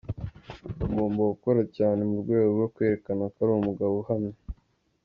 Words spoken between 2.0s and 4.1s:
mu rwego rwo kwerekana ko ari umugabo